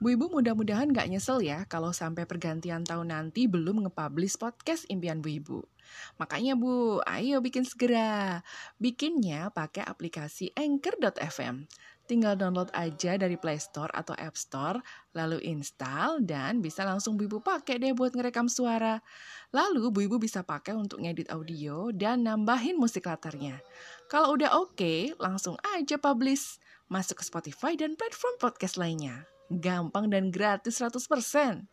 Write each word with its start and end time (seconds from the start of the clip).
Bu 0.00 0.16
Ibu 0.16 0.32
mudah-mudahan 0.32 0.96
gak 0.96 1.12
nyesel 1.12 1.44
ya 1.44 1.68
kalau 1.68 1.92
sampai 1.92 2.24
pergantian 2.24 2.88
tahun 2.88 3.12
nanti 3.12 3.44
belum 3.44 3.84
nge-publish 3.84 4.40
podcast 4.40 4.88
Impian 4.88 5.20
Bu 5.20 5.28
Ibu. 5.28 5.60
Makanya 6.16 6.56
Bu, 6.56 7.04
ayo 7.04 7.44
bikin 7.44 7.68
segera. 7.68 8.40
Bikinnya 8.80 9.52
pakai 9.52 9.84
aplikasi 9.84 10.56
Anchor.fm. 10.56 11.68
Tinggal 12.08 12.40
download 12.40 12.72
aja 12.72 13.20
dari 13.20 13.36
Play 13.36 13.60
Store 13.60 13.92
atau 13.92 14.16
App 14.16 14.40
Store, 14.40 14.80
lalu 15.12 15.36
install 15.44 16.24
dan 16.24 16.64
bisa 16.64 16.80
langsung 16.88 17.20
Bu 17.20 17.28
Ibu 17.28 17.44
pakai 17.44 17.76
deh 17.76 17.92
buat 17.92 18.16
ngerekam 18.16 18.48
suara. 18.48 19.04
Lalu 19.52 19.92
Bu 19.92 20.08
Ibu 20.08 20.16
bisa 20.16 20.40
pakai 20.40 20.80
untuk 20.80 21.04
ngedit 21.04 21.28
audio 21.28 21.92
dan 21.92 22.24
nambahin 22.24 22.80
musik 22.80 23.04
latarnya. 23.04 23.60
Kalau 24.08 24.32
udah 24.32 24.64
oke, 24.64 24.80
okay, 24.80 25.12
langsung 25.20 25.60
aja 25.76 26.00
publish. 26.00 26.56
Masuk 26.88 27.20
ke 27.20 27.24
Spotify 27.28 27.76
dan 27.76 28.00
platform 28.00 28.40
podcast 28.40 28.80
lainnya 28.80 29.28
gampang 29.50 30.08
dan 30.08 30.30
gratis 30.30 30.78
100%. 30.78 31.66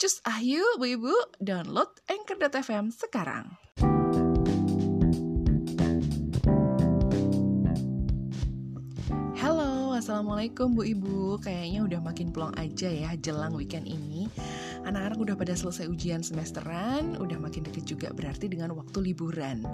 Cus 0.00 0.14
ayo 0.24 0.64
Bu 0.80 0.86
Ibu, 0.96 1.14
download 1.42 1.92
Anchor.fm 2.08 2.88
sekarang. 2.88 3.52
Assalamualaikum 10.10 10.74
Bu 10.74 10.82
Ibu. 10.82 11.38
Kayaknya 11.38 11.86
udah 11.86 12.00
makin 12.02 12.34
plong 12.34 12.50
aja 12.58 12.90
ya 12.90 13.14
jelang 13.14 13.54
weekend 13.54 13.86
ini 13.86 14.26
anak-anak 14.84 15.18
udah 15.20 15.36
pada 15.36 15.54
selesai 15.56 15.86
ujian 15.88 16.24
semesteran, 16.24 17.16
udah 17.20 17.36
makin 17.36 17.64
deket 17.66 17.84
juga 17.84 18.08
berarti 18.12 18.48
dengan 18.48 18.72
waktu 18.76 19.12
liburan. 19.12 19.64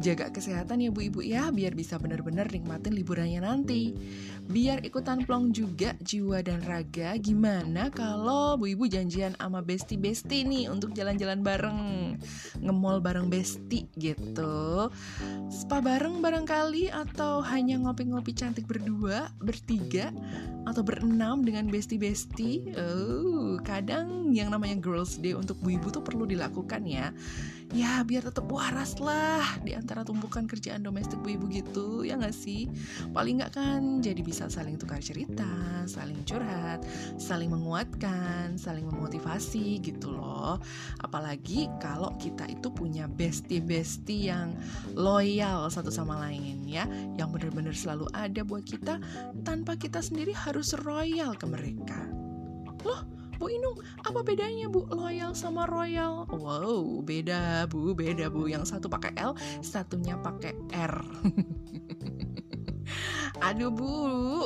Jaga 0.00 0.28
kesehatan 0.30 0.84
ya 0.84 0.90
Bu 0.92 1.08
Ibu 1.08 1.20
ya, 1.24 1.48
biar 1.48 1.72
bisa 1.72 1.96
benar-benar 1.96 2.52
nikmatin 2.52 2.92
liburannya 2.92 3.40
nanti. 3.44 3.96
Biar 4.42 4.84
ikutan 4.84 5.24
plong 5.24 5.54
juga 5.54 5.96
jiwa 6.02 6.42
dan 6.44 6.60
raga, 6.66 7.16
gimana 7.16 7.88
kalau 7.88 8.60
Bu 8.60 8.68
Ibu 8.76 8.90
janjian 8.90 9.38
sama 9.38 9.64
besti-besti 9.64 10.44
nih 10.44 10.64
untuk 10.68 10.92
jalan-jalan 10.92 11.40
bareng, 11.40 11.80
ngemol 12.60 13.00
bareng 13.00 13.32
besti 13.32 13.88
gitu. 13.96 14.92
Spa 15.48 15.80
bareng 15.80 16.20
barangkali 16.20 16.92
atau 16.92 17.40
hanya 17.46 17.80
ngopi-ngopi 17.80 18.32
cantik 18.36 18.68
berdua, 18.68 19.32
bertiga, 19.40 19.71
atau 20.66 20.82
berenam 20.82 21.42
dengan 21.42 21.66
besti-besti. 21.66 22.74
Oh, 22.78 23.58
kadang 23.62 24.30
yang 24.30 24.50
namanya 24.54 24.78
Girls 24.78 25.18
Day 25.18 25.34
untuk 25.34 25.58
bu 25.60 25.74
ibu 25.74 25.90
tuh 25.90 26.02
perlu 26.02 26.24
dilakukan 26.24 26.86
ya. 26.86 27.10
Ya, 27.72 28.04
biar 28.04 28.28
tetap 28.28 28.52
waras 28.52 29.00
lah 29.00 29.56
di 29.64 29.72
antara 29.72 30.04
tumpukan 30.04 30.44
kerjaan 30.44 30.84
domestik 30.84 31.16
bu 31.24 31.40
ibu 31.40 31.48
gitu, 31.48 32.04
ya 32.04 32.20
nggak 32.20 32.36
sih? 32.36 32.68
Paling 33.16 33.40
nggak 33.40 33.56
kan 33.56 34.04
jadi 34.04 34.20
bisa 34.20 34.52
saling 34.52 34.76
tukar 34.76 35.00
cerita, 35.00 35.48
saling 35.88 36.20
curhat, 36.28 36.84
saling 37.16 37.48
menguatkan, 37.48 38.60
saling 38.60 38.84
memotivasi 38.84 39.80
gitu 39.80 40.12
loh. 40.12 40.60
Apalagi 41.00 41.72
kalau 41.80 42.12
kita 42.20 42.44
itu 42.52 42.68
punya 42.68 43.08
bestie-bestie 43.08 44.28
yang 44.28 44.52
loyal 44.92 45.72
satu 45.72 45.88
sama 45.88 46.20
lain 46.28 46.68
ya, 46.68 46.84
yang 47.16 47.32
benar-benar 47.32 47.72
selalu 47.72 48.04
ada 48.12 48.44
buat 48.44 48.68
kita 48.68 49.00
tanpa 49.48 49.80
kita 49.80 50.04
sendiri 50.04 50.36
harus 50.36 50.76
royal 50.84 51.32
ke 51.40 51.48
mereka. 51.48 52.04
Loh, 52.84 53.21
Bu 53.42 53.50
Inung, 53.50 53.74
apa 54.06 54.22
bedanya 54.22 54.70
Bu 54.70 54.86
loyal 54.94 55.34
sama 55.34 55.66
royal? 55.66 56.30
Wow, 56.30 57.02
beda 57.02 57.66
Bu, 57.66 57.90
beda 57.90 58.30
Bu. 58.30 58.46
Yang 58.46 58.70
satu 58.70 58.86
pakai 58.86 59.18
L, 59.18 59.34
satunya 59.66 60.14
pakai 60.14 60.54
R. 60.70 60.94
Aduh 63.50 63.74
Bu, 63.74 63.90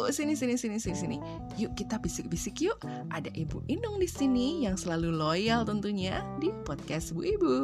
sini 0.08 0.33
sini 0.33 0.56
sini 0.56 0.80
sini 0.80 0.97
sini. 0.97 1.17
Yuk 1.61 1.77
kita 1.77 2.00
bisik-bisik 2.00 2.56
yuk. 2.64 2.80
Ada 3.12 3.28
Ibu 3.36 3.69
Inung 3.69 4.00
di 4.00 4.08
sini 4.08 4.64
yang 4.64 4.80
selalu 4.80 5.12
loyal 5.12 5.69
tentunya 5.69 6.24
di 6.41 6.48
podcast 6.64 7.12
Bu 7.12 7.20
Ibu. 7.20 7.55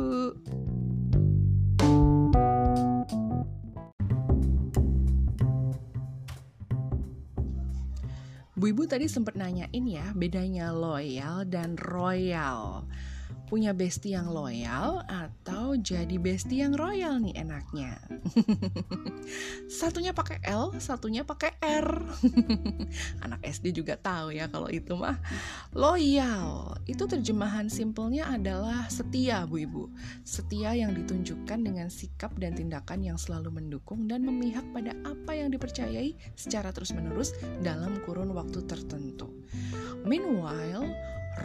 Bu 8.63 8.71
Ibu 8.71 8.87
tadi 8.87 9.11
sempat 9.11 9.35
nanyain 9.35 9.85
ya 9.91 10.15
bedanya 10.15 10.71
loyal 10.71 11.43
dan 11.51 11.75
royal 11.75 12.87
punya 13.53 13.77
bestie 13.77 14.17
yang 14.17 14.33
loyal 14.33 15.05
atau 15.05 15.77
jadi 15.77 16.17
bestie 16.17 16.65
yang 16.65 16.73
royal 16.73 17.21
nih 17.21 17.37
enaknya. 17.37 18.01
satunya 19.69 20.17
pakai 20.17 20.41
L, 20.49 20.73
satunya 20.81 21.21
pakai 21.21 21.61
R. 21.61 22.01
Anak 23.29 23.45
SD 23.45 23.77
juga 23.77 24.01
tahu 24.01 24.33
ya 24.33 24.49
kalau 24.49 24.73
itu 24.73 24.97
mah. 24.97 25.21
Loyal 25.77 26.81
itu 26.89 27.05
terjemahan 27.05 27.69
simpelnya 27.69 28.33
adalah 28.33 28.89
setia, 28.89 29.45
Bu 29.45 29.61
Ibu. 29.69 29.85
Setia 30.25 30.73
yang 30.73 30.97
ditunjukkan 30.97 31.61
dengan 31.61 31.93
sikap 31.93 32.33
dan 32.41 32.57
tindakan 32.57 33.05
yang 33.05 33.21
selalu 33.21 33.53
mendukung 33.53 34.09
dan 34.09 34.25
memihak 34.25 34.65
pada 34.73 34.97
apa 35.05 35.37
yang 35.37 35.53
dipercayai 35.53 36.17
secara 36.41 36.73
terus-menerus 36.73 37.37
dalam 37.61 38.01
kurun 38.09 38.33
waktu 38.33 38.65
tertentu. 38.65 39.29
Meanwhile, 40.09 40.89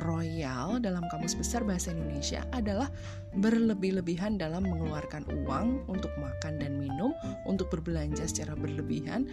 royal 0.03 0.83
dalam 0.83 1.07
kamus 1.07 1.33
besar 1.33 1.63
bahasa 1.63 1.95
Indonesia 1.95 2.43
adalah 2.51 2.91
berlebih-lebihan 3.39 4.35
dalam 4.35 4.67
mengeluarkan 4.67 5.23
uang 5.43 5.87
untuk 5.87 6.11
makan 6.19 6.59
dan 6.59 6.75
minum, 6.75 7.15
untuk 7.47 7.71
berbelanja 7.71 8.27
secara 8.27 8.53
berlebihan, 8.57 9.29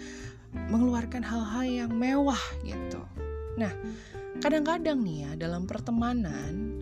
mengeluarkan 0.70 1.26
hal-hal 1.26 1.64
yang 1.66 1.92
mewah 1.92 2.40
gitu. 2.62 3.02
Nah, 3.58 3.70
kadang-kadang 4.38 5.02
nih 5.02 5.18
ya 5.26 5.30
dalam 5.34 5.66
pertemanan, 5.66 6.78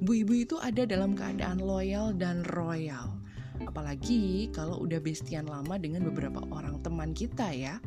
bu 0.00 0.24
ibu 0.24 0.32
itu 0.32 0.56
ada 0.60 0.88
dalam 0.88 1.12
keadaan 1.12 1.60
loyal 1.60 2.16
dan 2.16 2.44
royal. 2.56 3.20
Apalagi 3.58 4.48
kalau 4.54 4.80
udah 4.80 5.02
bestian 5.02 5.50
lama 5.50 5.76
dengan 5.76 6.06
beberapa 6.06 6.40
orang 6.54 6.78
teman 6.80 7.12
kita 7.12 7.50
ya. 7.52 7.82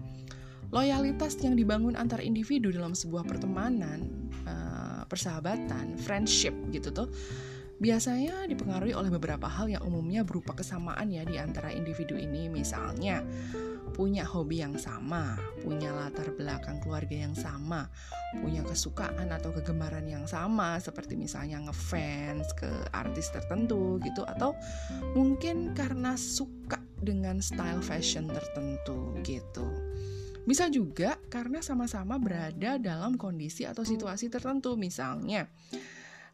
Loyalitas 0.72 1.36
yang 1.44 1.60
dibangun 1.60 2.00
antar 2.00 2.24
individu 2.24 2.72
dalam 2.72 2.96
sebuah 2.96 3.28
pertemanan 3.28 4.21
persahabatan, 5.12 6.00
friendship 6.00 6.56
gitu 6.72 6.96
tuh 6.96 7.12
biasanya 7.82 8.46
dipengaruhi 8.46 8.94
oleh 8.94 9.10
beberapa 9.10 9.50
hal 9.50 9.66
yang 9.66 9.82
umumnya 9.82 10.22
berupa 10.22 10.54
kesamaan 10.54 11.10
ya 11.10 11.26
di 11.26 11.42
antara 11.42 11.74
individu 11.74 12.14
ini. 12.14 12.46
Misalnya, 12.46 13.26
punya 13.98 14.22
hobi 14.22 14.62
yang 14.62 14.78
sama, 14.78 15.36
punya 15.66 15.90
latar 15.90 16.30
belakang 16.38 16.78
keluarga 16.80 17.26
yang 17.26 17.34
sama, 17.34 17.90
punya 18.38 18.62
kesukaan 18.62 19.34
atau 19.34 19.50
kegemaran 19.50 20.06
yang 20.06 20.30
sama 20.30 20.78
seperti 20.78 21.18
misalnya 21.18 21.58
ngefans 21.68 22.54
ke 22.54 22.70
artis 22.94 23.34
tertentu 23.34 23.98
gitu 24.06 24.24
atau 24.30 24.54
mungkin 25.18 25.74
karena 25.74 26.14
suka 26.16 26.78
dengan 27.02 27.42
style 27.42 27.82
fashion 27.82 28.30
tertentu 28.30 29.18
gitu. 29.26 29.66
Bisa 30.42 30.68
juga 30.68 31.22
karena 31.30 31.62
sama-sama 31.62 32.18
berada 32.18 32.82
dalam 32.82 33.16
kondisi 33.16 33.64
atau 33.64 33.86
situasi 33.86 34.28
tertentu, 34.28 34.74
misalnya 34.74 35.46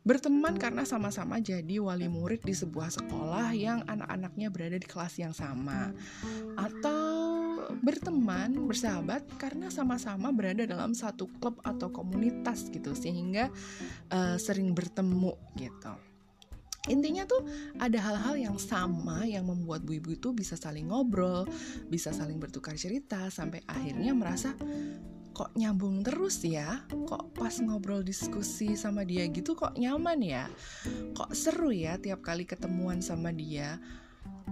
berteman 0.07 0.55
karena 0.55 0.87
sama-sama 0.87 1.35
jadi 1.43 1.83
wali 1.83 2.07
murid 2.07 2.39
di 2.39 2.55
sebuah 2.55 2.87
sekolah 2.95 3.51
yang 3.51 3.83
anak-anaknya 3.83 4.47
berada 4.47 4.79
di 4.79 4.87
kelas 4.87 5.19
yang 5.19 5.35
sama, 5.35 5.91
atau 6.55 7.03
berteman, 7.83 8.55
bersahabat 8.71 9.27
karena 9.35 9.67
sama-sama 9.67 10.31
berada 10.31 10.63
dalam 10.63 10.95
satu 10.95 11.27
klub 11.43 11.59
atau 11.59 11.91
komunitas 11.91 12.71
gitu, 12.71 12.95
sehingga 12.95 13.51
uh, 14.07 14.39
sering 14.39 14.71
bertemu 14.71 15.35
gitu. 15.59 16.06
Intinya 16.87 17.27
tuh 17.27 17.43
ada 17.77 17.99
hal-hal 17.99 18.35
yang 18.39 18.57
sama 18.59 19.27
yang 19.27 19.47
membuat 19.47 19.83
bu 19.83 19.99
ibu 19.99 20.15
itu 20.15 20.31
bisa 20.31 20.55
saling 20.55 20.87
ngobrol, 20.87 21.47
bisa 21.91 22.15
saling 22.15 22.39
bertukar 22.39 22.75
cerita 22.79 23.27
sampai 23.27 23.63
akhirnya 23.67 24.15
merasa 24.15 24.55
kok 25.37 25.53
nyambung 25.53 26.01
terus 26.01 26.41
ya? 26.41 26.81
Kok 26.89 27.37
pas 27.37 27.53
ngobrol 27.61 28.01
diskusi 28.01 28.73
sama 28.73 29.05
dia 29.05 29.29
gitu 29.29 29.53
kok 29.53 29.77
nyaman 29.77 30.19
ya? 30.23 30.49
Kok 31.13 31.29
seru 31.35 31.69
ya 31.69 32.01
tiap 32.01 32.25
kali 32.25 32.49
ketemuan 32.49 33.05
sama 33.05 33.29
dia? 33.29 33.77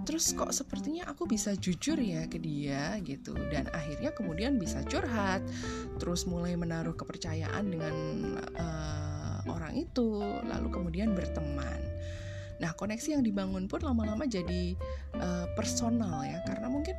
Terus 0.05 0.37
kok 0.37 0.53
sepertinya 0.53 1.09
aku 1.09 1.25
bisa 1.25 1.57
jujur 1.57 1.97
ya 1.97 2.29
ke 2.29 2.37
dia 2.37 2.99
gitu. 3.01 3.33
Dan 3.49 3.65
akhirnya 3.73 4.13
kemudian 4.13 4.61
bisa 4.61 4.85
curhat 4.85 5.41
terus 5.97 6.29
mulai 6.29 6.53
menaruh 6.53 6.93
kepercayaan 6.93 7.65
dengan 7.65 7.95
uh, 8.53 9.41
orang 9.49 9.73
itu 9.73 10.21
lalu 10.45 10.69
kemudian 10.69 11.17
berteman 11.17 11.81
Nah, 12.61 12.71
koneksi 12.75 13.19
yang 13.19 13.23
dibangun 13.23 13.67
pun 13.67 13.83
lama-lama 13.83 14.23
jadi 14.23 14.75
uh, 15.19 15.47
personal 15.55 16.23
ya, 16.23 16.39
karena 16.47 16.67
mungkin 16.71 16.95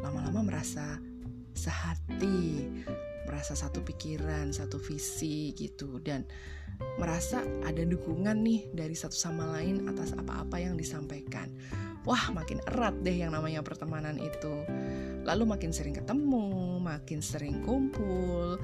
lama-lama 0.00 0.40
merasa 0.44 1.00
sehati, 1.54 2.68
merasa 3.28 3.54
satu 3.56 3.80
pikiran, 3.84 4.52
satu 4.52 4.80
visi 4.80 5.52
gitu, 5.56 6.00
dan 6.00 6.24
merasa 6.98 7.44
ada 7.62 7.86
dukungan 7.86 8.42
nih 8.42 8.66
dari 8.74 8.96
satu 8.98 9.14
sama 9.14 9.46
lain 9.58 9.86
atas 9.86 10.12
apa-apa 10.16 10.58
yang 10.58 10.74
disampaikan. 10.74 11.50
wah 12.04 12.28
makin 12.36 12.60
erat 12.68 12.92
deh 13.00 13.16
yang 13.24 13.32
namanya 13.32 13.64
pertemanan 13.64 14.20
itu 14.20 14.52
lalu 15.24 15.48
makin 15.48 15.72
sering 15.72 15.96
ketemu 15.96 16.78
makin 16.80 17.20
sering 17.24 17.64
kumpul. 17.64 18.60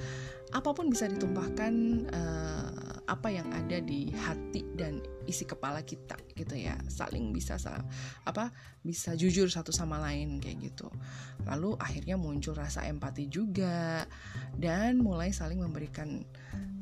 Apa 0.50 0.74
pun 0.74 0.90
bisa 0.90 1.06
ditumpahkan 1.06 1.72
uh, 2.10 3.00
apa 3.06 3.28
yang 3.30 3.48
ada 3.50 3.82
di 3.82 4.10
hati 4.14 4.62
dan 4.78 5.02
isi 5.26 5.48
kepala 5.48 5.82
kita 5.82 6.14
gitu 6.36 6.54
ya. 6.54 6.76
Saling 6.86 7.32
bisa 7.32 7.56
apa 8.28 8.52
bisa 8.84 9.16
jujur 9.16 9.48
satu 9.48 9.72
sama 9.72 9.98
lain 9.98 10.38
kayak 10.38 10.70
gitu. 10.70 10.92
Lalu 11.48 11.80
akhirnya 11.80 12.20
muncul 12.20 12.54
rasa 12.54 12.84
empati 12.86 13.26
juga 13.26 14.04
dan 14.54 15.00
mulai 15.00 15.32
saling 15.32 15.58
memberikan 15.58 16.22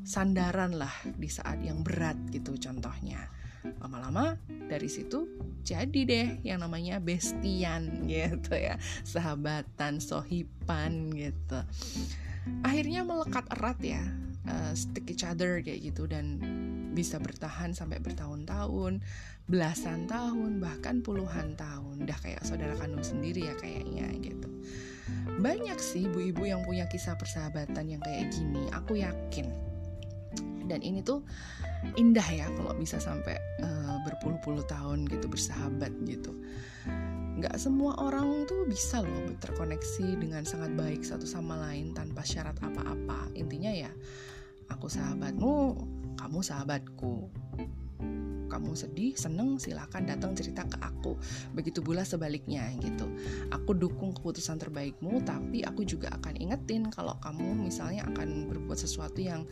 sandaran 0.08 0.72
lah 0.72 0.92
di 1.04 1.28
saat 1.28 1.60
yang 1.60 1.84
berat 1.84 2.16
gitu 2.32 2.56
contohnya 2.56 3.28
lama-lama 3.80 4.36
dari 4.68 4.88
situ 4.88 5.28
jadi 5.68 6.00
deh 6.08 6.28
yang 6.48 6.64
namanya 6.64 6.96
bestian 6.96 8.08
gitu 8.08 8.56
ya 8.56 8.80
sahabatan 9.04 10.00
sohipan 10.00 11.12
gitu. 11.12 11.60
Akhirnya 12.64 13.04
melekat 13.04 13.44
erat 13.52 13.76
ya 13.84 14.00
uh, 14.48 14.72
stick 14.72 15.12
each 15.12 15.28
other 15.28 15.60
kayak 15.60 15.92
gitu 15.92 16.08
dan 16.08 16.40
bisa 16.96 17.20
bertahan 17.20 17.76
sampai 17.76 18.00
bertahun-tahun 18.00 19.04
belasan 19.44 20.08
tahun 20.08 20.56
bahkan 20.56 21.04
puluhan 21.04 21.52
tahun. 21.60 22.08
Dah 22.08 22.16
kayak 22.16 22.48
saudara 22.48 22.72
kandung 22.80 23.04
sendiri 23.04 23.52
ya 23.52 23.54
kayaknya 23.60 24.08
gitu. 24.24 24.48
Banyak 25.38 25.76
sih 25.76 26.08
ibu-ibu 26.08 26.48
yang 26.48 26.64
punya 26.64 26.88
kisah 26.88 27.16
persahabatan 27.20 27.92
yang 27.92 28.00
kayak 28.00 28.32
gini 28.32 28.72
aku 28.72 29.00
yakin 29.04 29.52
dan 30.68 30.84
ini 30.84 31.00
tuh 31.02 31.24
indah 31.96 32.24
ya 32.28 32.46
kalau 32.54 32.76
bisa 32.76 33.00
sampai 33.00 33.36
uh, 33.64 33.96
berpuluh-puluh 34.06 34.64
tahun 34.68 35.08
gitu 35.08 35.26
bersahabat 35.26 35.90
gitu 36.04 36.36
nggak 37.38 37.54
semua 37.54 37.94
orang 38.02 38.44
tuh 38.50 38.66
bisa 38.66 38.98
loh 38.98 39.30
terkoneksi 39.38 40.18
dengan 40.18 40.42
sangat 40.42 40.74
baik 40.74 41.06
satu 41.06 41.22
sama 41.22 41.54
lain 41.70 41.94
tanpa 41.94 42.26
syarat 42.26 42.58
apa-apa 42.58 43.30
intinya 43.38 43.70
ya 43.70 43.90
aku 44.68 44.90
sahabatmu 44.90 45.78
kamu 46.18 46.38
sahabatku 46.42 47.30
kamu 48.48 48.72
sedih, 48.74 49.12
seneng, 49.14 49.60
silahkan 49.60 50.02
datang 50.02 50.32
cerita 50.32 50.64
ke 50.64 50.80
aku. 50.80 51.14
Begitu 51.52 51.84
pula 51.84 52.02
sebaliknya 52.02 52.66
gitu. 52.80 53.06
Aku 53.52 53.76
dukung 53.76 54.16
keputusan 54.16 54.56
terbaikmu, 54.56 55.22
tapi 55.22 55.62
aku 55.62 55.84
juga 55.84 56.10
akan 56.16 56.40
ingetin 56.40 56.88
kalau 56.88 57.14
kamu 57.20 57.68
misalnya 57.68 58.08
akan 58.08 58.48
berbuat 58.48 58.80
sesuatu 58.80 59.20
yang 59.20 59.44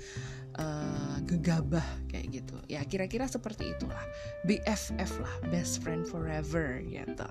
uh, 0.58 1.16
gegabah 1.24 1.84
kayak 2.08 2.42
gitu. 2.42 2.56
Ya 2.66 2.82
kira-kira 2.84 3.28
seperti 3.28 3.72
itulah. 3.76 4.02
BFF 4.44 5.20
lah, 5.20 5.34
best 5.52 5.80
friend 5.84 6.04
forever 6.08 6.80
gitu. 6.84 7.28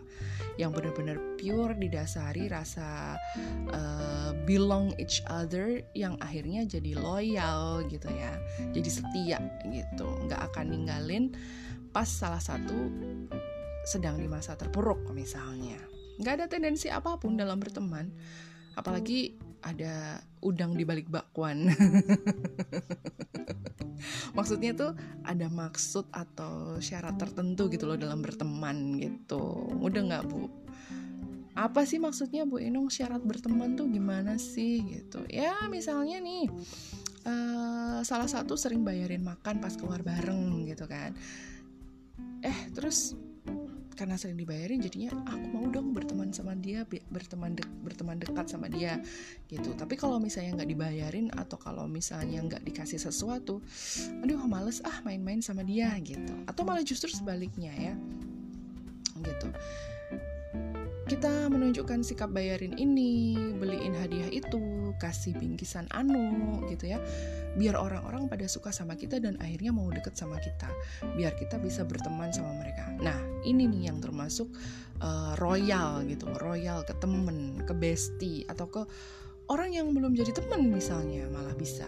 Yang 0.57 0.72
benar-benar 0.81 1.18
pure 1.38 1.74
didasari 1.75 2.48
rasa 2.48 3.19
uh, 3.74 4.31
belong 4.45 4.94
each 5.01 5.22
other 5.27 5.83
yang 5.98 6.18
akhirnya 6.22 6.63
jadi 6.66 6.98
loyal 6.98 7.83
gitu 7.89 8.07
ya. 8.13 8.33
Jadi 8.72 8.89
setia 8.89 9.39
gitu, 9.69 10.07
nggak 10.30 10.42
akan 10.54 10.66
ninggalin 10.72 11.33
pas 11.95 12.07
salah 12.07 12.44
satu 12.44 12.75
sedang 13.86 14.18
di 14.18 14.27
masa 14.27 14.57
terpuruk 14.57 15.13
misalnya 15.13 15.77
nggak 16.19 16.33
ada 16.42 16.45
tendensi 16.51 16.89
apa 16.92 17.16
pun 17.22 17.38
dalam 17.39 17.62
berteman 17.62 18.12
apalagi 18.75 19.36
ada 19.65 20.21
udang 20.45 20.77
di 20.77 20.85
balik 20.85 21.09
bakwan. 21.09 21.65
Maksudnya 24.38 24.75
tuh 24.77 24.91
ada 25.25 25.47
maksud 25.50 26.12
atau 26.13 26.77
syarat 26.77 27.17
tertentu 27.17 27.71
gitu 27.71 27.89
loh 27.89 27.97
dalam 27.97 28.21
berteman 28.21 29.00
gitu. 29.01 29.41
Udah 29.81 30.01
nggak 30.06 30.23
bu? 30.29 30.45
Apa 31.56 31.88
sih 31.88 32.03
maksudnya 32.03 32.44
Bu 32.44 32.59
Inung 32.59 32.91
syarat 32.91 33.23
berteman 33.23 33.79
tuh 33.79 33.88
gimana 33.88 34.35
sih 34.35 34.83
gitu? 34.91 35.23
Ya 35.31 35.56
misalnya 35.71 36.19
nih 36.19 36.51
uh, 37.23 38.03
salah 38.03 38.27
satu 38.27 38.59
sering 38.59 38.83
bayarin 38.83 39.23
makan 39.23 39.63
pas 39.63 39.73
keluar 39.79 40.03
bareng 40.03 40.67
gitu 40.67 40.83
kan. 40.83 41.15
Eh 42.44 42.69
terus 42.75 43.15
karena 43.95 44.19
sering 44.19 44.36
dibayarin 44.36 44.83
jadinya 44.83 45.15
aku 45.25 45.45
mau 45.56 45.65
dong 45.71 45.95
berteman 45.95 46.30
sama 46.36 46.53
dia 46.59 46.83
berteman 47.09 47.56
de 47.56 47.63
berteman 47.81 48.19
dekat 48.19 48.51
sama 48.51 48.68
dia 48.68 49.00
gitu. 49.47 49.71
Tapi 49.74 49.95
kalau 49.95 50.19
misalnya 50.19 50.62
nggak 50.62 50.69
dibayarin 50.75 51.27
atau 51.33 51.56
kalau 51.56 51.88
misalnya 51.88 52.44
nggak 52.44 52.62
dikasih 52.68 53.00
sesuatu 53.00 53.63
aduh 54.21 54.44
males 54.45 54.83
ah 54.83 55.00
main-main 55.07 55.39
sama 55.39 55.63
dia 55.63 55.95
gitu. 56.03 56.36
Atau 56.45 56.68
malah 56.68 56.83
justru 56.83 57.07
sebaliknya 57.09 57.71
ya 57.71 57.95
gitu. 59.24 59.50
Kita 61.06 61.53
menunjukkan 61.53 62.01
sikap 62.01 62.33
bayarin 62.33 62.74
ini, 62.81 63.38
beliin 63.62 63.94
hadiah 63.94 64.25
itu, 64.33 64.85
kasih 64.97 65.36
bingkisan 65.36 65.86
anu 65.94 66.63
gitu 66.71 66.92
ya. 66.95 67.00
Biar 67.56 67.80
orang-orang 67.80 68.27
pada 68.27 68.45
suka 68.51 68.75
sama 68.75 69.00
kita 69.00 69.19
dan 69.24 69.39
akhirnya 69.39 69.71
mau 69.71 69.88
deket 69.88 70.15
sama 70.19 70.36
kita. 70.44 70.68
Biar 71.15 71.36
kita 71.39 71.56
bisa 71.59 71.88
berteman 71.88 72.31
sama 72.36 72.51
mereka. 72.59 72.92
Nah, 73.00 73.15
ini 73.47 73.68
nih 73.69 73.92
yang 73.94 74.03
termasuk 74.03 74.51
uh, 75.00 75.33
royal 75.39 76.03
gitu, 76.07 76.27
royal 76.44 76.83
ke 76.83 76.94
temen, 77.00 77.63
ke 77.63 77.74
bestie 77.75 78.44
atau 78.51 78.68
ke 78.68 78.81
orang 79.47 79.71
yang 79.71 79.94
belum 79.95 80.18
jadi 80.18 80.36
temen 80.36 80.68
misalnya 80.68 81.27
malah 81.31 81.56
bisa. 81.56 81.88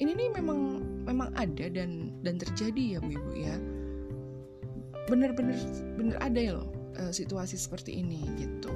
Ini 0.00 0.16
nih 0.16 0.28
memang 0.40 0.80
memang 1.04 1.28
ada 1.36 1.68
dan 1.68 2.16
dan 2.24 2.40
terjadi 2.40 2.96
ya 2.96 2.98
Bu 3.04 3.10
Ibu 3.14 3.32
ya. 3.36 3.56
Bener-bener 5.06 5.58
bener 5.98 6.16
ada 6.18 6.40
ya 6.40 6.52
loh 6.56 6.80
uh, 6.98 7.12
situasi 7.12 7.56
seperti 7.56 8.00
ini 8.00 8.24
gitu 8.40 8.50
itu 8.60 8.72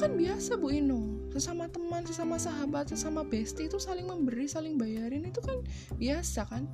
kan 0.00 0.16
biasa 0.16 0.56
Bu 0.56 0.72
Inung 0.72 1.28
sesama 1.28 1.68
teman 1.68 2.08
sesama 2.08 2.40
sahabat 2.40 2.88
sesama 2.88 3.20
bestie 3.20 3.68
itu 3.68 3.76
saling 3.76 4.08
memberi 4.08 4.48
saling 4.48 4.80
bayarin 4.80 5.28
itu 5.28 5.44
kan 5.44 5.60
biasa 6.00 6.48
kan? 6.48 6.64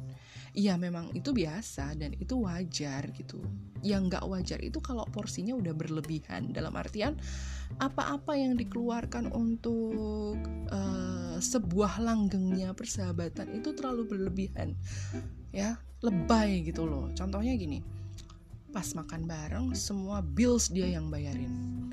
Iya 0.57 0.79
memang 0.79 1.13
itu 1.13 1.35
biasa 1.35 1.99
dan 1.99 2.15
itu 2.17 2.47
wajar 2.47 3.11
gitu. 3.13 3.43
Yang 3.83 4.15
nggak 4.15 4.25
wajar 4.31 4.59
itu 4.63 4.79
kalau 4.79 5.05
porsinya 5.11 5.59
udah 5.59 5.75
berlebihan. 5.75 6.55
Dalam 6.55 6.73
artian 6.79 7.19
apa-apa 7.83 8.39
yang 8.39 8.55
dikeluarkan 8.55 9.35
untuk 9.35 10.39
uh, 10.71 11.37
sebuah 11.43 12.01
langgengnya 12.01 12.73
persahabatan 12.79 13.59
itu 13.59 13.75
terlalu 13.75 14.07
berlebihan. 14.07 14.79
Ya 15.51 15.83
lebay 16.01 16.63
gitu 16.63 16.87
loh. 16.87 17.11
Contohnya 17.13 17.59
gini 17.59 17.83
pas 18.71 18.93
makan 18.93 19.25
bareng 19.25 19.67
semua 19.73 20.21
bills 20.21 20.69
dia 20.69 20.85
yang 20.85 21.09
bayarin 21.09 21.86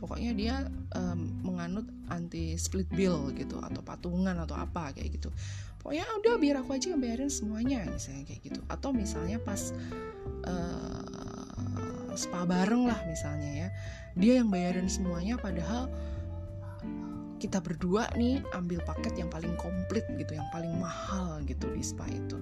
pokoknya 0.00 0.32
dia 0.32 0.56
um, 0.96 1.28
menganut 1.44 1.84
anti 2.08 2.56
split 2.56 2.88
bill 2.88 3.28
gitu 3.36 3.60
atau 3.60 3.84
patungan 3.84 4.32
atau 4.40 4.56
apa 4.56 4.96
kayak 4.96 5.20
gitu. 5.20 5.28
Pokoknya 5.80 6.08
udah 6.24 6.34
biar 6.40 6.56
aku 6.64 6.76
aja 6.76 6.96
yang 6.96 7.00
bayarin 7.04 7.28
semuanya 7.28 7.84
misalnya 7.84 8.24
kayak 8.24 8.40
gitu. 8.40 8.60
Atau 8.72 8.96
misalnya 8.96 9.36
pas 9.36 9.76
uh, 10.48 12.16
spa 12.16 12.48
bareng 12.48 12.88
lah 12.88 13.00
misalnya 13.04 13.50
ya. 13.52 13.68
Dia 14.16 14.40
yang 14.40 14.48
bayarin 14.48 14.88
semuanya 14.88 15.36
padahal 15.36 15.92
kita 17.40 17.64
berdua 17.64 18.12
nih 18.20 18.44
ambil 18.52 18.84
paket 18.84 19.16
yang 19.16 19.32
paling 19.32 19.56
komplit 19.56 20.04
gitu, 20.20 20.36
yang 20.36 20.44
paling 20.52 20.76
mahal 20.76 21.40
gitu 21.48 21.72
di 21.72 21.80
spa 21.80 22.04
itu. 22.06 22.36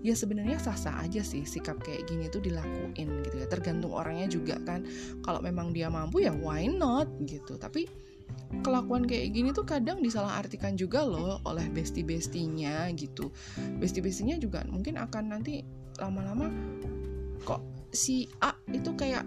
Ya 0.00 0.16
sebenarnya 0.16 0.56
sah-sah 0.56 1.04
aja 1.04 1.20
sih 1.20 1.44
sikap 1.44 1.76
kayak 1.84 2.08
gini 2.08 2.32
tuh 2.32 2.40
dilakuin 2.40 3.20
gitu 3.28 3.36
ya. 3.36 3.46
Tergantung 3.46 3.92
orangnya 3.92 4.26
juga 4.32 4.56
kan. 4.64 4.88
Kalau 5.20 5.44
memang 5.44 5.76
dia 5.76 5.92
mampu 5.92 6.24
ya 6.24 6.32
why 6.32 6.64
not 6.64 7.12
gitu. 7.28 7.60
Tapi 7.60 7.84
kelakuan 8.64 9.04
kayak 9.04 9.36
gini 9.36 9.52
tuh 9.52 9.68
kadang 9.68 10.00
disalahartikan 10.00 10.74
juga 10.74 11.04
loh 11.04 11.44
oleh 11.44 11.68
bestie-bestinya 11.68 12.88
gitu. 12.96 13.28
Bestie-bestinya 13.76 14.40
juga 14.40 14.64
mungkin 14.64 14.96
akan 14.96 15.36
nanti 15.36 15.60
lama-lama 16.00 16.48
kok 17.44 17.60
si 17.92 18.28
A 18.44 18.52
itu 18.70 18.92
kayak 18.94 19.24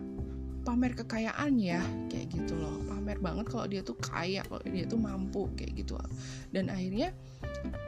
pamer 0.61 0.93
kekayaan 0.93 1.57
ya 1.57 1.81
kayak 2.07 2.29
gitu 2.33 2.53
loh. 2.57 2.81
Pamer 2.85 3.17
banget 3.17 3.45
kalau 3.49 3.65
dia 3.65 3.81
tuh 3.81 3.97
kaya 3.97 4.45
kalau 4.45 4.61
dia 4.65 4.85
tuh 4.85 5.01
mampu 5.01 5.49
kayak 5.57 5.73
gitu. 5.81 5.97
Dan 6.53 6.69
akhirnya 6.69 7.13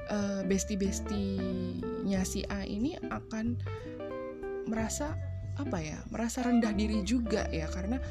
eh, 0.10 0.42
besti 0.46 0.74
bestinya 0.75 2.22
si 2.25 2.42
A 2.50 2.65
ini 2.65 2.98
akan 2.98 3.46
merasa 4.65 5.13
apa 5.53 5.77
ya 5.77 6.01
merasa 6.10 6.42
rendah 6.42 6.74
diri 6.74 7.06
juga 7.06 7.46
ya. 7.53 7.70
Karena 7.70 8.01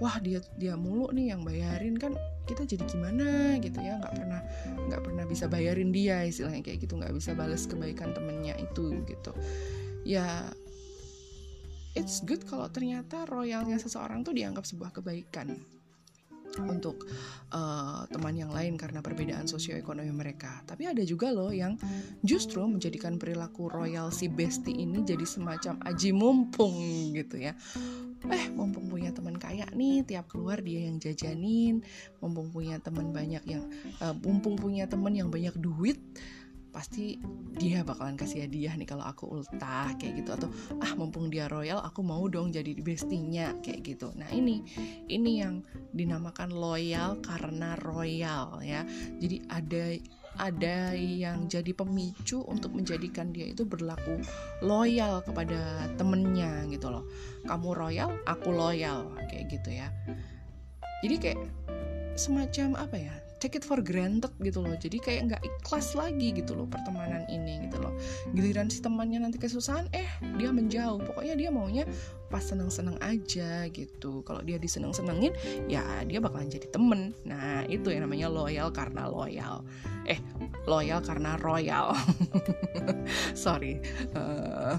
wah 0.00 0.16
dia 0.20 0.44
dia 0.60 0.76
mulu 0.76 1.08
nih 1.16 1.32
yang 1.32 1.42
bayarin. 1.42 1.96
Kan 1.96 2.12
kita 2.44 2.68
jadi 2.68 2.84
gimana 2.84 3.56
gitu 3.58 3.80
ya? 3.80 3.96
Nggak 4.00 4.14
pernah 4.20 4.40
nggak 4.90 5.02
pernah 5.04 5.24
bisa 5.24 5.48
bayarin 5.48 5.90
dia 5.96 6.28
istilahnya 6.28 6.60
kayak 6.60 6.84
gitu. 6.84 7.00
Nggak 7.00 7.16
bisa 7.16 7.32
balas 7.32 7.64
kebaikan 7.64 8.12
temennya 8.12 8.52
itu 8.60 9.00
gitu. 9.08 9.32
Ya 10.04 10.52
it's 11.98 12.22
good 12.22 12.46
kalau 12.46 12.70
ternyata 12.70 13.26
royalnya 13.26 13.78
seseorang 13.80 14.22
tuh 14.22 14.34
dianggap 14.36 14.62
sebuah 14.62 14.94
kebaikan 14.94 15.58
untuk 16.58 17.06
uh, 17.54 18.02
teman 18.10 18.34
yang 18.34 18.50
lain 18.50 18.74
karena 18.74 18.98
perbedaan 18.98 19.46
sosioekonomi 19.46 20.10
mereka. 20.10 20.66
Tapi 20.66 20.90
ada 20.90 21.02
juga 21.06 21.30
loh 21.30 21.54
yang 21.54 21.78
justru 22.26 22.58
menjadikan 22.66 23.20
perilaku 23.22 23.70
royal 23.70 24.10
si 24.10 24.26
bestie 24.26 24.74
ini 24.74 25.06
jadi 25.06 25.22
semacam 25.22 25.78
aji 25.86 26.10
mumpung 26.10 26.74
gitu 27.14 27.38
ya. 27.38 27.54
eh 28.20 28.52
mumpung 28.52 28.92
punya 28.92 29.16
teman 29.16 29.40
kaya 29.40 29.64
nih 29.72 30.04
tiap 30.04 30.28
keluar 30.28 30.60
dia 30.60 30.84
yang 30.84 31.00
jajanin 31.00 31.80
mumpung 32.20 32.52
punya 32.52 32.76
teman 32.76 33.16
banyak 33.16 33.40
yang 33.48 33.64
uh, 34.04 34.12
mumpung 34.12 34.60
punya 34.60 34.84
teman 34.84 35.16
yang 35.16 35.32
banyak 35.32 35.56
duit 35.56 35.96
pasti 36.70 37.18
dia 37.58 37.82
bakalan 37.82 38.14
kasih 38.16 38.46
hadiah 38.46 38.74
nih 38.78 38.88
kalau 38.88 39.04
aku 39.04 39.26
ultah 39.28 39.90
kayak 39.98 40.22
gitu. 40.22 40.30
Atau 40.34 40.48
ah 40.80 40.92
mumpung 40.94 41.28
dia 41.28 41.50
royal 41.50 41.82
aku 41.82 42.00
mau 42.00 42.24
dong 42.30 42.54
jadi 42.54 42.72
bestinya 42.80 43.52
kayak 43.60 43.84
gitu. 43.84 44.14
Nah 44.16 44.30
ini 44.30 44.62
ini 45.10 45.42
yang 45.42 45.62
dinamakan 45.92 46.54
loyal 46.54 47.18
karena 47.20 47.74
royal 47.82 48.62
ya. 48.62 48.86
Jadi 49.18 49.36
ada 49.50 49.82
ada 50.38 50.94
yang 50.94 51.50
jadi 51.50 51.74
pemicu 51.74 52.46
untuk 52.46 52.72
menjadikan 52.72 53.34
dia 53.34 53.50
itu 53.50 53.66
berlaku 53.66 54.22
loyal 54.62 55.20
kepada 55.26 55.90
temennya 55.98 56.70
gitu 56.70 56.88
loh. 56.88 57.04
Kamu 57.44 57.74
royal 57.74 58.14
aku 58.24 58.54
loyal 58.54 59.10
kayak 59.26 59.50
gitu 59.50 59.74
ya. 59.74 59.90
Jadi 61.02 61.16
kayak 61.18 61.40
semacam 62.14 62.76
apa 62.76 62.96
ya 63.00 63.14
take 63.40 63.56
it 63.56 63.64
for 63.64 63.80
granted 63.80 64.30
gitu 64.44 64.60
loh. 64.60 64.76
Jadi 64.76 65.00
kayak 65.00 65.20
nggak 65.32 65.42
ikhlas 65.42 65.96
lagi 65.96 66.36
gitu 66.36 66.52
loh 66.52 66.68
pertemanan 66.68 67.24
ini 67.32 67.64
gitu 67.66 67.80
loh. 67.80 67.96
Giliran 68.36 68.68
si 68.68 68.84
temannya 68.84 69.24
nanti 69.24 69.40
kesusahan 69.40 69.88
eh 69.96 70.06
dia 70.36 70.52
menjauh. 70.52 71.00
Pokoknya 71.00 71.34
dia 71.34 71.48
maunya 71.48 71.88
pas 72.28 72.44
seneng-seneng 72.44 73.00
aja 73.00 73.66
gitu. 73.72 74.20
Kalau 74.22 74.44
dia 74.44 74.60
diseneng-senengin 74.60 75.32
ya 75.66 75.82
dia 76.04 76.20
bakalan 76.20 76.52
jadi 76.52 76.68
temen. 76.68 77.16
Nah 77.24 77.64
itu 77.66 77.88
yang 77.88 78.04
namanya 78.06 78.28
loyal 78.28 78.68
karena 78.70 79.08
loyal. 79.08 79.64
Eh 80.04 80.20
loyal 80.68 81.00
karena 81.00 81.40
royal. 81.40 81.96
Sorry. 83.34 83.80
Uh, 84.12 84.76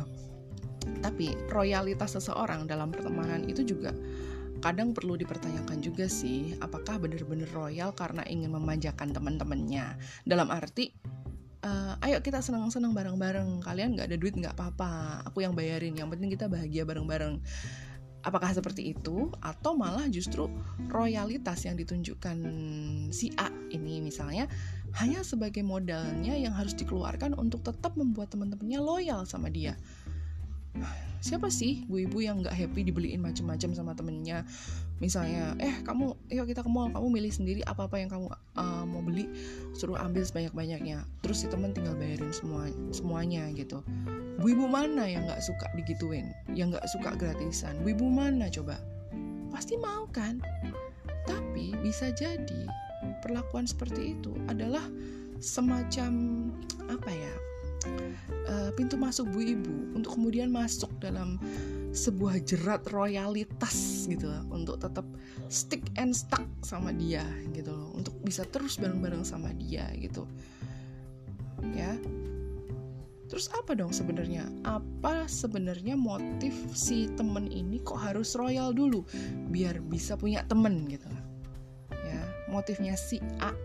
tapi 1.01 1.33
royalitas 1.49 2.17
seseorang 2.17 2.69
dalam 2.69 2.93
pertemanan 2.93 3.45
itu 3.49 3.65
juga 3.65 3.93
kadang 4.61 4.93
perlu 4.93 5.17
dipertanyakan 5.17 5.81
juga 5.81 6.05
sih 6.05 6.53
apakah 6.61 7.01
benar-benar 7.01 7.49
royal 7.51 7.91
karena 7.97 8.21
ingin 8.29 8.53
memanjakan 8.53 9.09
teman-temannya? 9.09 9.97
Dalam 10.23 10.53
arti 10.53 10.93
uh, 11.65 11.97
ayo 12.05 12.21
kita 12.21 12.39
senang-senang 12.45 12.93
bareng-bareng 12.93 13.65
kalian 13.65 13.97
nggak 13.97 14.07
ada 14.13 14.17
duit 14.21 14.37
nggak 14.37 14.53
apa-apa 14.53 15.25
aku 15.25 15.41
yang 15.41 15.57
bayarin 15.57 15.97
yang 15.97 16.07
penting 16.13 16.29
kita 16.29 16.45
bahagia 16.45 16.85
bareng-bareng. 16.85 17.41
Apakah 18.21 18.53
seperti 18.53 18.93
itu? 18.93 19.33
Atau 19.41 19.73
malah 19.73 20.05
justru 20.05 20.45
royalitas 20.93 21.65
yang 21.65 21.73
ditunjukkan 21.73 22.37
si 23.09 23.33
A 23.33 23.49
ini 23.73 23.97
misalnya 23.97 24.45
hanya 25.01 25.25
sebagai 25.25 25.65
modalnya 25.65 26.37
yang 26.37 26.53
harus 26.53 26.77
dikeluarkan 26.77 27.33
untuk 27.33 27.65
tetap 27.65 27.97
membuat 27.97 28.29
teman-temannya 28.29 28.77
loyal 28.77 29.25
sama 29.25 29.49
dia 29.49 29.73
siapa 31.21 31.53
sih 31.53 31.85
ibu-ibu 31.85 32.17
yang 32.17 32.41
nggak 32.41 32.55
happy 32.57 32.81
dibeliin 32.81 33.21
macam-macam 33.21 33.69
sama 33.77 33.93
temennya? 33.93 34.41
Misalnya 34.97 35.53
eh 35.61 35.81
kamu 35.85 36.17
yuk 36.33 36.45
kita 36.49 36.65
ke 36.65 36.69
mall 36.69 36.89
kamu 36.89 37.07
milih 37.21 37.31
sendiri 37.33 37.61
apa 37.65 37.85
apa 37.89 38.01
yang 38.01 38.09
kamu 38.09 38.29
uh, 38.57 38.83
mau 38.85 39.01
beli 39.05 39.29
suruh 39.73 39.97
ambil 39.97 40.21
sebanyak 40.21 40.53
banyaknya 40.53 41.05
terus 41.25 41.41
si 41.41 41.47
temen 41.49 41.73
tinggal 41.73 41.93
bayarin 41.97 42.33
semua 42.33 42.69
semuanya 42.89 43.49
gitu. 43.53 43.85
Ibu-ibu 44.41 44.65
mana 44.65 45.05
yang 45.05 45.29
nggak 45.29 45.41
suka 45.45 45.69
digituin? 45.77 46.33
Yang 46.53 46.77
nggak 46.77 46.87
suka 46.89 47.09
gratisan? 47.13 47.77
Ibu-ibu 47.85 48.05
mana 48.09 48.49
coba? 48.49 48.81
Pasti 49.53 49.77
mau 49.77 50.09
kan? 50.09 50.41
Tapi 51.29 51.77
bisa 51.85 52.09
jadi 52.09 52.65
perlakuan 53.21 53.69
seperti 53.69 54.17
itu 54.17 54.33
adalah 54.49 54.81
semacam 55.41 56.13
apa 56.89 57.09
ya 57.09 57.33
uh, 58.47 58.69
pintu 58.75 58.95
masuk 58.99 59.29
bu 59.31 59.39
ibu 59.57 59.73
untuk 59.97 60.17
kemudian 60.19 60.49
masuk 60.49 60.89
dalam 61.01 61.41
sebuah 61.91 62.39
jerat 62.47 62.87
royalitas 62.95 64.07
gitu 64.07 64.31
loh, 64.31 64.43
untuk 64.51 64.79
tetap 64.79 65.03
stick 65.51 65.83
and 65.99 66.15
stuck 66.15 66.45
sama 66.63 66.95
dia 66.95 67.25
gitu 67.51 67.75
loh 67.75 67.91
untuk 67.91 68.15
bisa 68.23 68.47
terus 68.47 68.79
bareng-bareng 68.79 69.27
sama 69.27 69.51
dia 69.55 69.91
gitu. 69.99 70.23
Ya. 71.75 71.99
Terus 73.27 73.47
apa 73.55 73.79
dong 73.79 73.95
sebenarnya? 73.95 74.43
Apa 74.67 75.23
sebenarnya 75.23 75.95
motif 75.95 76.51
si 76.75 77.07
temen 77.15 77.47
ini 77.47 77.79
kok 77.79 77.95
harus 77.95 78.35
royal 78.35 78.75
dulu? 78.75 79.07
Biar 79.47 79.79
bisa 79.79 80.19
punya 80.19 80.43
temen 80.47 80.87
gitu 80.91 81.07
ya 82.11 82.21
motifnya 82.51 82.93
si 82.99 83.23
A 83.39 83.55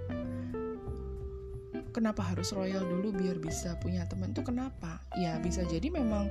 kenapa 1.96 2.20
harus 2.20 2.52
royal 2.52 2.84
dulu 2.84 3.16
biar 3.16 3.40
bisa 3.40 3.72
punya 3.80 4.04
teman 4.04 4.36
tuh 4.36 4.44
kenapa? 4.44 5.00
Ya 5.16 5.40
bisa 5.40 5.64
jadi 5.64 5.88
memang 5.88 6.28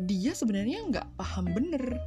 dia 0.00 0.32
sebenarnya 0.32 0.88
nggak 0.88 1.20
paham 1.20 1.52
bener 1.52 2.00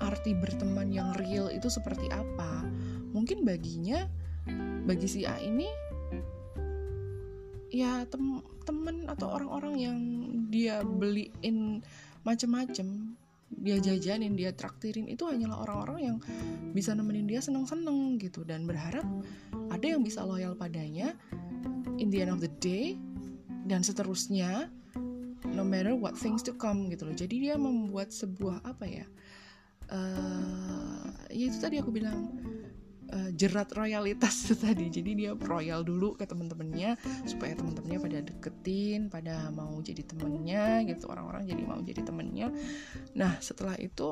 arti 0.00 0.32
berteman 0.32 0.88
yang 0.88 1.12
real 1.20 1.52
itu 1.52 1.68
seperti 1.68 2.08
apa. 2.08 2.64
Mungkin 3.12 3.44
baginya 3.44 4.08
bagi 4.88 5.04
si 5.04 5.28
A 5.28 5.36
ini 5.36 5.68
ya 7.68 8.08
tem 8.08 8.40
temen 8.64 9.04
atau 9.12 9.28
orang-orang 9.28 9.74
yang 9.76 9.98
dia 10.48 10.80
beliin 10.80 11.84
macem-macem 12.22 13.18
dia 13.52 13.76
jajanin 13.78 14.32
dia 14.32 14.56
traktirin 14.56 15.12
itu 15.12 15.28
hanyalah 15.28 15.60
orang-orang 15.68 15.98
yang 16.00 16.16
bisa 16.72 16.96
nemenin 16.96 17.28
dia 17.28 17.44
seneng-seneng 17.44 18.16
gitu. 18.16 18.42
Dan 18.48 18.64
berharap 18.64 19.04
ada 19.68 19.86
yang 19.86 20.00
bisa 20.00 20.24
loyal 20.24 20.56
padanya 20.56 21.12
in 22.02 22.10
the 22.10 22.18
end 22.18 22.34
of 22.34 22.42
the 22.42 22.50
day 22.58 22.98
dan 23.70 23.86
seterusnya 23.86 24.66
no 25.54 25.62
matter 25.62 25.94
what 25.94 26.18
things 26.18 26.42
to 26.42 26.50
come 26.50 26.90
gitu 26.90 27.06
loh. 27.06 27.14
Jadi 27.14 27.46
dia 27.46 27.54
membuat 27.54 28.10
sebuah 28.10 28.66
apa 28.66 28.84
ya? 28.90 29.06
Uh, 29.92 31.12
ya 31.30 31.52
itu 31.52 31.58
tadi 31.60 31.76
aku 31.78 31.92
bilang 31.92 32.32
uh, 33.12 33.30
jerat 33.36 33.70
royalitas 33.76 34.50
itu 34.50 34.56
tadi. 34.58 34.90
Jadi 34.90 35.10
dia 35.14 35.30
royal 35.36 35.86
dulu 35.86 36.18
ke 36.18 36.26
temen-temennya 36.26 36.98
supaya 37.28 37.54
temen-temennya 37.54 38.00
pada 38.00 38.18
deketin 38.24 39.00
pada 39.12 39.52
mau 39.54 39.78
jadi 39.78 40.02
temennya 40.02 40.82
gitu. 40.88 41.06
Orang-orang 41.06 41.46
jadi 41.46 41.62
mau 41.62 41.78
jadi 41.78 42.02
temennya. 42.02 42.48
Nah 43.14 43.36
setelah 43.38 43.76
itu 43.78 44.10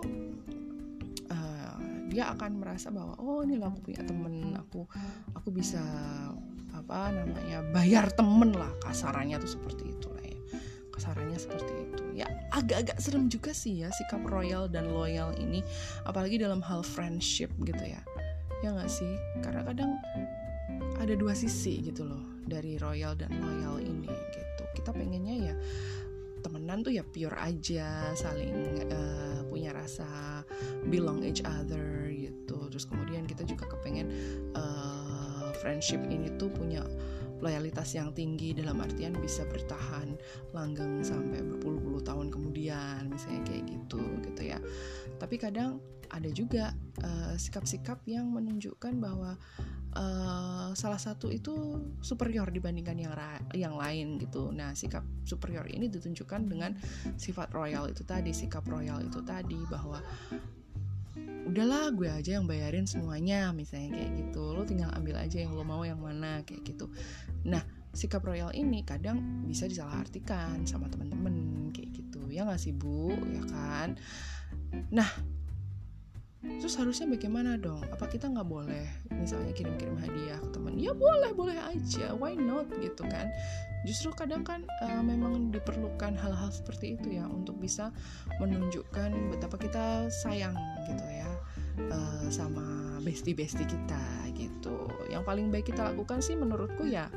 uh, 1.32 1.76
dia 2.10 2.34
akan 2.34 2.60
merasa 2.60 2.92
bahwa 2.92 3.16
oh 3.18 3.40
ini 3.42 3.56
aku 3.58 3.80
punya 3.80 4.02
temen. 4.04 4.54
Aku 4.68 4.84
aku 5.32 5.48
bisa 5.48 5.80
apa 6.74 7.12
namanya 7.14 7.62
bayar 7.74 8.10
temen 8.14 8.54
lah 8.54 8.70
kasarannya 8.84 9.38
tuh 9.42 9.58
seperti 9.58 9.90
itu 9.92 10.06
lah 10.10 10.24
ya. 10.24 10.38
Kasarannya 10.90 11.38
seperti 11.40 11.72
itu. 11.72 12.02
Ya 12.24 12.26
agak-agak 12.52 12.98
serem 13.00 13.30
juga 13.32 13.56
sih 13.56 13.80
ya 13.80 13.88
sikap 13.94 14.20
royal 14.28 14.68
dan 14.68 14.92
loyal 14.92 15.32
ini 15.40 15.64
apalagi 16.04 16.36
dalam 16.36 16.60
hal 16.60 16.84
friendship 16.84 17.48
gitu 17.64 17.84
ya. 17.84 18.02
Ya 18.60 18.76
nggak 18.76 18.90
sih? 18.92 19.14
Karena 19.40 19.64
kadang 19.64 19.96
ada 21.00 21.14
dua 21.16 21.32
sisi 21.32 21.80
gitu 21.80 22.04
loh 22.04 22.20
dari 22.44 22.76
royal 22.76 23.16
dan 23.16 23.32
loyal 23.40 23.80
ini 23.80 24.08
gitu. 24.08 24.62
Kita 24.76 24.92
pengennya 24.92 25.34
ya 25.50 25.54
temenan 26.40 26.80
tuh 26.80 26.92
ya 26.96 27.04
pure 27.04 27.36
aja 27.36 28.16
saling 28.16 28.88
uh, 28.88 29.44
punya 29.48 29.76
rasa 29.76 30.40
belong 30.88 31.24
each 31.24 31.44
other 31.44 32.08
gitu. 32.12 32.56
Terus 32.68 32.84
kemudian 32.88 33.28
kita 33.28 33.44
juga 33.44 33.68
kepengen 33.68 34.08
uh, 34.56 34.99
friendship 35.60 36.00
ini 36.08 36.32
tuh 36.40 36.48
punya 36.48 36.80
loyalitas 37.40 37.96
yang 37.96 38.12
tinggi 38.12 38.52
dalam 38.52 38.80
artian 38.84 39.16
bisa 39.16 39.44
bertahan 39.48 40.12
langgeng 40.52 41.00
sampai 41.00 41.40
berpuluh-puluh 41.40 42.04
tahun 42.04 42.28
kemudian 42.28 43.08
misalnya 43.08 43.42
kayak 43.48 43.64
gitu 43.68 44.00
gitu 44.24 44.42
ya 44.44 44.58
tapi 45.16 45.40
kadang 45.40 45.80
ada 46.10 46.26
juga 46.34 46.74
eh, 47.00 47.34
sikap-sikap 47.38 48.02
uh, 48.02 48.08
yang 48.10 48.26
menunjukkan 48.34 48.98
bahwa 48.98 49.38
uh, 49.94 50.70
salah 50.74 50.98
satu 50.98 51.30
itu 51.30 51.54
superior 52.02 52.50
dibandingkan 52.50 52.98
yang 52.98 53.14
yang 53.54 53.74
lain 53.78 54.18
gitu. 54.18 54.50
Nah, 54.50 54.74
sikap 54.74 55.06
superior 55.22 55.70
ini 55.70 55.86
ditunjukkan 55.86 56.50
dengan 56.50 56.74
sifat 57.14 57.54
royal 57.54 57.86
itu 57.86 58.02
tadi, 58.02 58.34
sikap 58.34 58.66
royal 58.66 58.98
itu 59.06 59.22
tadi 59.22 59.58
bahwa 59.70 60.02
udahlah 61.48 61.92
gue 61.94 62.08
aja 62.08 62.36
yang 62.40 62.46
bayarin 62.46 62.84
semuanya 62.84 63.52
misalnya 63.54 63.96
kayak 63.96 64.10
gitu. 64.18 64.44
Lo 64.52 64.62
tinggal 64.66 64.92
ambil 64.96 65.16
aja 65.20 65.40
yang 65.40 65.56
lo 65.56 65.64
mau 65.64 65.82
yang 65.84 66.00
mana 66.00 66.44
kayak 66.44 66.62
gitu. 66.64 66.90
Nah 67.46 67.62
sikap 67.90 68.22
royal 68.22 68.54
ini 68.54 68.86
kadang 68.86 69.44
bisa 69.48 69.66
disalahartikan 69.66 70.62
sama 70.68 70.86
temen-temen 70.92 71.68
kayak 71.74 71.90
gitu. 71.96 72.22
Ya 72.30 72.46
nggak 72.46 72.60
sih 72.60 72.76
bu? 72.76 73.14
Ya 73.30 73.42
kan? 73.48 73.98
Nah 74.94 75.08
terus 76.40 76.74
harusnya 76.80 77.04
bagaimana 77.04 77.60
dong? 77.60 77.84
Apa 77.92 78.08
kita 78.08 78.32
nggak 78.32 78.48
boleh 78.48 78.86
misalnya 79.12 79.52
kirim-kirim 79.52 79.96
hadiah 80.00 80.40
ke 80.40 80.48
temen 80.56 80.80
ya 80.80 80.96
boleh 80.96 81.32
boleh 81.36 81.58
aja. 81.60 82.16
Why 82.16 82.32
not? 82.36 82.72
Gitu 82.80 83.04
kan. 83.04 83.28
Justru 83.84 84.12
kadang 84.12 84.44
kan 84.44 84.64
uh, 84.84 85.00
memang 85.00 85.52
diperlukan 85.52 86.16
hal-hal 86.16 86.52
seperti 86.52 87.00
itu 87.00 87.16
ya 87.16 87.24
untuk 87.28 87.56
bisa 87.56 87.92
menunjukkan 88.36 89.32
betapa 89.32 89.56
kita 89.56 89.84
sayang 90.12 90.56
gitu 90.84 91.04
ya 91.08 91.30
uh, 91.88 92.28
sama 92.28 93.00
bestie-bestie 93.00 93.64
kita 93.64 94.04
gitu. 94.36 94.88
Yang 95.08 95.22
paling 95.24 95.48
baik 95.48 95.72
kita 95.72 95.92
lakukan 95.92 96.20
sih 96.20 96.36
menurutku 96.36 96.88
ya 96.88 97.08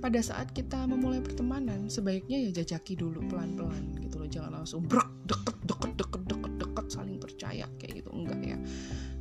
pada 0.00 0.20
saat 0.24 0.48
kita 0.56 0.88
memulai 0.88 1.20
pertemanan 1.20 1.92
sebaiknya 1.92 2.48
ya 2.48 2.64
jajaki 2.64 2.96
dulu 2.96 3.20
pelan-pelan 3.28 4.00
gitu 4.00 4.20
loh. 4.20 4.28
Jangan 4.28 4.52
langsung 4.60 4.84
brok 4.84 5.08
deket 5.28 5.56
deket 5.68 5.92
deket 5.96 6.19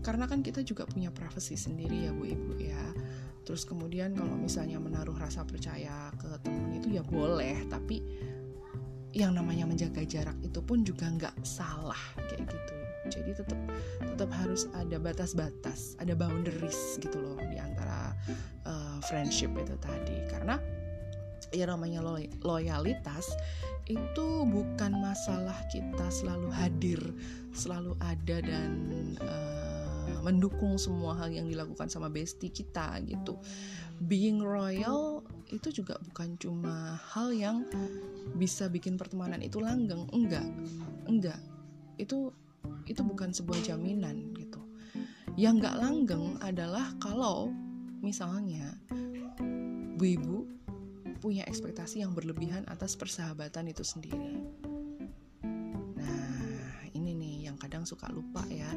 karena 0.10 0.26
kan 0.26 0.42
kita 0.42 0.66
juga 0.66 0.90
punya 0.90 1.14
privasi 1.14 1.54
sendiri 1.54 2.10
ya 2.10 2.12
bu 2.18 2.26
ibu 2.26 2.58
ya. 2.58 2.82
Terus 3.46 3.62
kemudian 3.62 4.18
kalau 4.18 4.34
misalnya 4.34 4.82
menaruh 4.82 5.14
rasa 5.14 5.46
percaya 5.46 6.10
ke 6.18 6.34
temen 6.42 6.82
itu 6.82 6.98
ya 6.98 7.06
boleh 7.06 7.70
tapi 7.70 8.02
yang 9.14 9.38
namanya 9.38 9.70
menjaga 9.70 10.02
jarak 10.10 10.34
itu 10.42 10.66
pun 10.66 10.82
juga 10.82 11.14
nggak 11.14 11.46
salah 11.46 12.02
kayak 12.26 12.42
gitu. 12.42 12.76
Jadi 13.14 13.38
tetap 13.38 13.60
tetap 14.02 14.30
harus 14.34 14.66
ada 14.74 14.98
batas-batas 14.98 15.94
ada 16.02 16.18
boundaries 16.18 16.98
gitu 16.98 17.22
loh 17.22 17.38
di 17.46 17.62
antara 17.62 18.10
uh, 18.66 18.98
friendship 19.06 19.54
itu 19.62 19.78
tadi. 19.78 20.26
Karena 20.26 20.58
ya 21.54 21.70
namanya 21.70 22.02
loyalitas 22.42 23.30
itu 23.86 24.26
bukan 24.46 25.02
masalah 25.02 25.58
kita 25.70 26.10
selalu 26.10 26.50
hadir 26.54 27.02
selalu 27.54 27.98
ada 28.02 28.38
dan 28.42 28.74
uh, 29.22 29.59
mendukung 30.22 30.76
semua 30.76 31.16
hal 31.18 31.30
yang 31.32 31.48
dilakukan 31.48 31.88
sama 31.88 32.12
bestie 32.12 32.52
kita 32.52 33.00
gitu. 33.06 33.38
Being 34.00 34.40
royal 34.44 35.24
itu 35.50 35.82
juga 35.84 36.00
bukan 36.00 36.40
cuma 36.40 37.00
hal 37.14 37.34
yang 37.36 37.68
bisa 38.38 38.70
bikin 38.70 38.96
pertemanan 38.96 39.42
itu 39.42 39.60
langgeng 39.60 40.08
enggak 40.14 40.46
enggak. 41.10 41.40
Itu 42.00 42.32
itu 42.86 43.02
bukan 43.02 43.34
sebuah 43.34 43.60
jaminan 43.66 44.34
gitu. 44.38 44.62
Yang 45.36 45.54
enggak 45.64 45.76
langgeng 45.80 46.26
adalah 46.42 46.94
kalau 47.00 47.52
misalnya 48.00 48.76
bu 50.00 50.06
ibu 50.06 50.38
punya 51.20 51.44
ekspektasi 51.44 52.00
yang 52.00 52.16
berlebihan 52.16 52.64
atas 52.72 52.96
persahabatan 52.96 53.68
itu 53.68 53.84
sendiri 53.84 54.40
suka 57.90 58.06
lupa 58.14 58.46
ya 58.54 58.70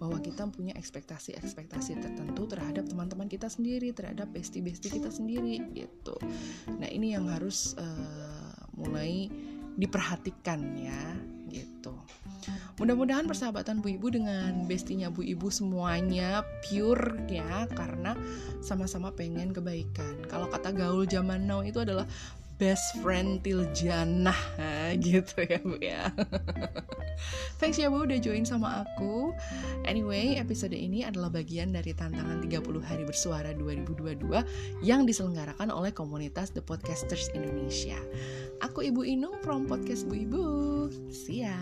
bahwa 0.00 0.16
kita 0.24 0.48
punya 0.48 0.72
ekspektasi-ekspektasi 0.80 2.00
tertentu 2.00 2.48
terhadap 2.48 2.88
teman-teman 2.88 3.28
kita 3.28 3.52
sendiri, 3.52 3.92
terhadap 3.92 4.32
bestie-bestie 4.32 4.88
kita 4.88 5.12
sendiri 5.12 5.60
gitu. 5.76 6.16
Nah, 6.80 6.88
ini 6.88 7.12
yang 7.12 7.28
harus 7.28 7.76
uh, 7.76 8.56
mulai 8.72 9.28
diperhatikan 9.76 10.60
ya 10.80 11.02
gitu. 11.52 11.94
Mudah-mudahan 12.80 13.30
persahabatan 13.30 13.78
Bu 13.78 13.94
Ibu 13.94 14.10
dengan 14.10 14.66
bestinya 14.66 15.08
Bu 15.08 15.22
Ibu 15.22 15.48
semuanya 15.54 16.42
pure 16.66 17.22
ya 17.30 17.70
karena 17.70 18.18
sama-sama 18.58 19.14
pengen 19.14 19.54
kebaikan. 19.54 20.26
Kalau 20.26 20.50
kata 20.50 20.74
gaul 20.74 21.06
zaman 21.06 21.46
now 21.46 21.62
itu 21.62 21.78
adalah 21.78 22.04
best 22.56 22.96
friend 23.02 23.42
till 23.42 23.66
jannah 23.74 24.36
gitu 25.02 25.42
ya 25.42 25.58
bu 25.62 25.76
ya. 25.82 26.10
Thanks 27.58 27.78
ya 27.78 27.90
bu 27.90 28.06
udah 28.06 28.18
join 28.20 28.46
sama 28.46 28.86
aku. 28.86 29.34
Anyway 29.88 30.38
episode 30.38 30.74
ini 30.74 31.02
adalah 31.02 31.30
bagian 31.32 31.74
dari 31.74 31.94
tantangan 31.96 32.42
30 32.44 32.62
hari 32.84 33.02
bersuara 33.08 33.50
2022 33.56 34.84
yang 34.86 35.06
diselenggarakan 35.08 35.70
oleh 35.70 35.90
komunitas 35.90 36.54
The 36.54 36.62
Podcasters 36.62 37.32
Indonesia. 37.34 37.98
Aku 38.62 38.86
Ibu 38.86 39.02
Inung 39.02 39.40
from 39.42 39.66
Podcast 39.66 40.06
Bu 40.06 40.14
Ibu. 40.14 40.46
See 41.10 41.42
ya 41.42 41.56